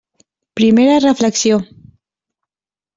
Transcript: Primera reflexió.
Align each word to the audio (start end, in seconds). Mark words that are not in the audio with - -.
Primera 0.59 0.97
reflexió. 1.05 1.61